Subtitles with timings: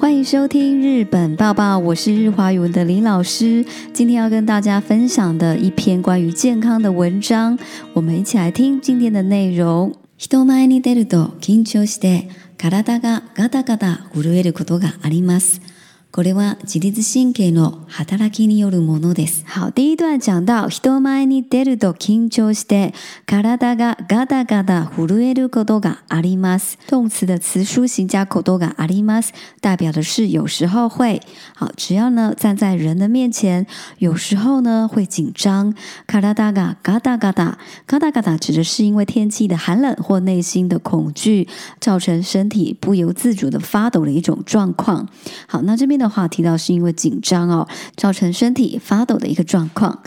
[0.00, 3.64] 欢迎收听《日本报报》，我是日华语文的林老师。
[3.92, 7.58] 今天要跟大家分享的一篇关于健康的文章，
[7.94, 9.92] 我们一起来听今天的内容。
[10.30, 15.67] 人前に出ると緊張して、体がガタガタ震えることがあります。
[16.10, 19.44] これは自律神経の働きによるものです。
[19.46, 22.94] 好，第一段讲到人前に出ると緊張して
[23.26, 26.78] 体がガタガタ震えることがあります。
[26.88, 31.20] 动词的词书形加ことがあります，代表的是有时候会。
[31.54, 33.66] 好，只要呢站在人的面前，
[33.98, 35.74] 有时候呢会紧张。
[36.06, 41.46] 体がガタガタ、ガタガタ指的是因为天气的寒冷或内心的恐惧，
[41.78, 45.06] 造成身体不由自主的发抖的一种状况。
[45.46, 45.97] 好，那这边。
[45.98, 47.66] 的话，提到是因为紧张哦，
[47.96, 49.98] 造成身体发抖的一个状况。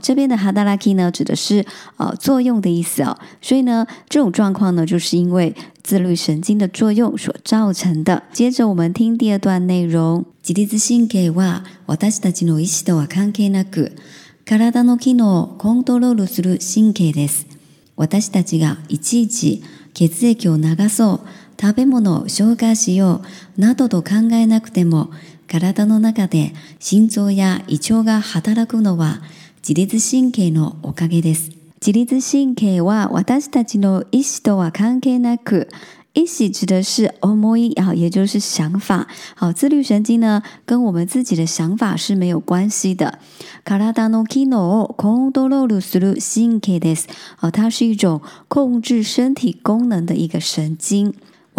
[0.00, 1.64] 这边的哈达拉呢，指的是
[1.98, 8.22] 呃作用的意思哦，所以呢，这种状况呢，就是因为自律神经的作用所造成的。
[8.32, 11.30] 接着我们听第二段内容：自律神体
[21.60, 23.20] 食べ物を消化しよ
[23.56, 25.10] うなどと考えなくても、
[25.48, 29.20] 体の中で心臓や胃腸が働くのは
[29.56, 31.50] 自律神経のおかげです。
[31.84, 35.68] 自律神経は私たちの意志とは関係なく、
[36.14, 39.08] 意志指的是思い、也就是想法。
[39.34, 43.18] 好，自律神経呢，跟我们自己的想法是没有关系的。
[43.64, 47.08] 体の機能をコントロールする神経です。
[47.36, 51.14] 好，它是一种控制身体功能的一个神经。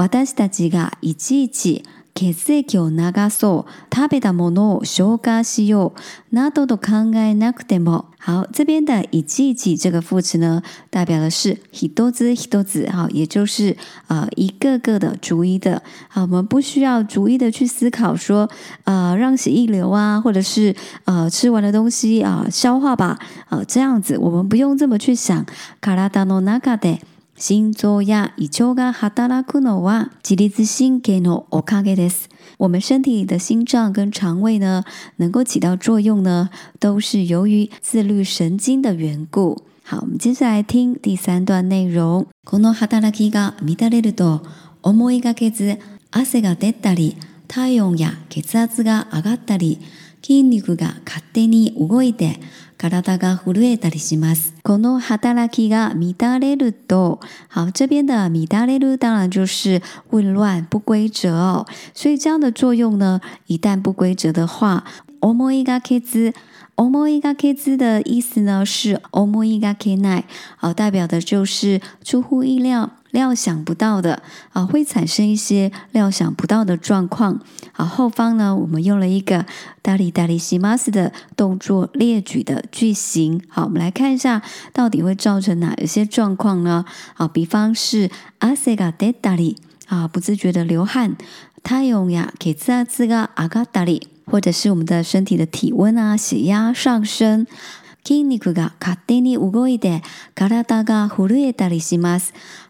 [0.08, 1.84] 私たちがいちいち
[2.14, 2.98] 血液を流
[3.30, 5.94] そう、食べたものを消化しよ
[6.32, 13.76] う、などと考えなくても、好，这边的一季季这个副词呢，代表的是一つ一つ，好，也就是
[14.08, 15.82] 呃一个个的、逐一的。
[16.10, 18.50] 好，我们不需要逐一的去思考说，
[18.86, 20.74] 呃，让血一流啊，或者是
[21.06, 23.18] 呃吃完的东西呃、消化吧，
[23.50, 25.46] 呃这样子，我们不用这么去想。
[25.82, 27.00] 体の中で
[27.40, 32.28] 心臓や胃腸が働くのは自律神経のおかげです。
[32.58, 34.84] 我们身体的心脏跟肠胃呢，
[35.16, 36.50] 能够起到作用呢，
[36.82, 39.64] 都是由于自律神经的缘故。
[39.84, 42.26] 好，我们接下来听第三段内容。
[42.46, 44.42] この働きが乱れると、
[44.84, 45.80] 思いがけず
[46.12, 47.16] 汗が出たり、
[47.48, 49.80] 体温や血圧が上がったり、
[50.22, 52.38] 筋肉が勝手に動いて。
[52.80, 54.56] 体が震えたりします。
[54.64, 57.20] この働きが乱れると、
[57.54, 64.86] 好，这边的乱れる当然就是混乱、不规则、所以这样的作用呢，一旦不规则的话，
[65.22, 66.34] 欧摩伊嘎克兹，
[66.76, 70.24] 欧摩伊嘎克兹的意思呢是欧摩伊嘎克奈，
[70.58, 74.22] 啊，代表的就是出乎意料、料想不到的，
[74.54, 77.42] 啊，会产生一些料想不到的状况。
[77.74, 79.46] 啊，后方呢，我们用了一个
[79.82, 84.42] 达利达利西马斯的动作列举的句型，好，我们来看一下
[84.74, 86.86] 到底会造成哪一些状况呢？
[87.16, 88.10] 啊，比方是
[88.40, 88.90] 阿塞嘎
[89.22, 89.58] 达利，
[89.88, 91.16] 啊，不自觉的流汗，
[91.62, 94.08] 太阳呀，克兹阿兹嘎阿嘎达利。
[94.30, 97.48] 或者是我们的身体的体温啊、血压上升，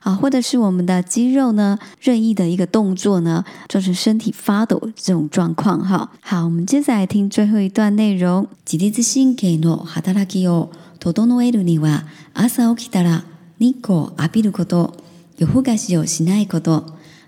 [0.02, 6.12] 啊，或者是我们的肌肉呢任意的一个动作呢，造成身体发抖这种状况哈。
[6.22, 11.12] 好，我们接着来听最后一段内容：自律神経の働きを整
[11.44, 12.04] えるには、
[12.34, 13.24] 朝起きたら
[13.58, 14.94] 日光浴びること、
[15.38, 16.86] 夜更かしをしないこと、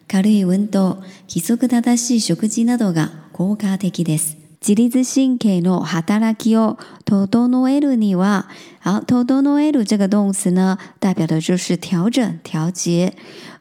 [0.08, 3.12] 軽い運動、規則正しい食事などが。
[3.32, 4.38] 効果的です。
[4.62, 8.48] 自律神経の働きを整えるには
[8.84, 13.14] 好 t o d o n o l r u o 这个动词呢，代表的就是调整、调节。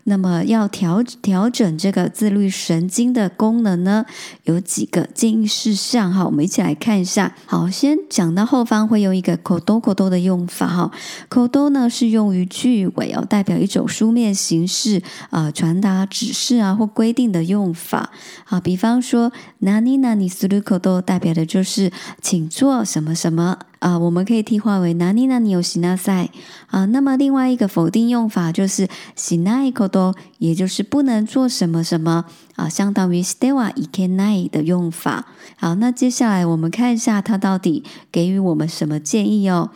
[0.05, 4.07] 那么要调调整这个自律神经的功能呢，
[4.45, 7.35] 有几个建议事项哈，我们一起来看一下。
[7.45, 10.91] 好，先讲到后方会用一个 kodo kodo 的用法哈
[11.29, 18.11] ，kodo 呢是用于句尾哦，代表一种书面形式啊，传达指示啊或规定的用法
[18.47, 18.59] 啊。
[18.59, 19.31] 比方说
[19.61, 21.93] ，nani nani sulu kodo 代表的就是
[22.23, 23.59] 请做什么什么。
[23.81, 26.29] 啊，我们可以替换为哪里哪里有しな塞
[26.67, 28.87] 啊，那么另外一个否定用法就是
[29.17, 35.25] しな一口多，也就是不能做什么什么啊，相当于ステワいけない的用法。
[35.57, 37.83] 好，那接下来我们看一下它到底
[38.13, 39.71] 给予我们什么建议哦。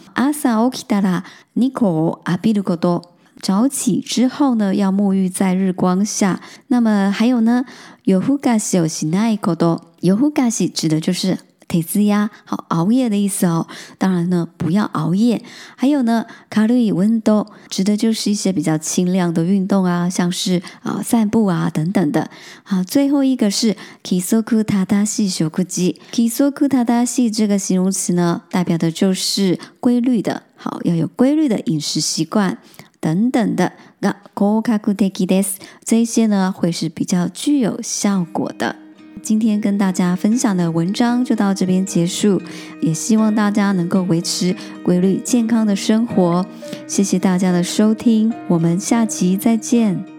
[3.46, 6.40] 早起之后呢，要沐浴在日光下。
[6.68, 7.64] 那么还有呢，
[8.04, 11.36] 有服がしをしないこと，有服がし指的就是。
[11.68, 13.66] 铁子呀，好熬夜的意思哦。
[13.98, 15.42] 当然呢，不要熬夜。
[15.76, 22.30] 还有呢，卡路里温度指的就是一些比较轻量的运动啊，像是啊散步啊等等的。
[22.62, 30.42] 好，最后一个是 kisoku tada キソ u j i k i s s o ジ，キソク a タシ这个形容词呢，代表的就是规律的。
[30.56, 32.58] 好，要有规律的饮食习惯
[33.00, 33.72] 等等的。
[34.00, 38.76] 那 kokaku t カ k i d e s 这些呢会是比较具有效果的。
[39.24, 42.40] 今天跟大家分享的文章就到这边结束，
[42.82, 46.44] 也希望大家能够维持规律健康的生活。
[46.86, 50.13] 谢谢大家的收听，我们下集再见。